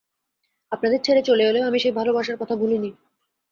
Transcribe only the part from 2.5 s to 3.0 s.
ভুলি নি।